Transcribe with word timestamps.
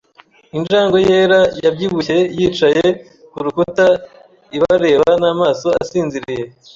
Injangwe 0.57 0.99
yera 1.09 1.39
yabyibushye 1.63 2.17
yicaye 2.37 2.85
kurukuta 3.31 3.85
ibareba 4.57 5.09
n'amaso 5.21 5.67
asinziriye. 5.81 6.43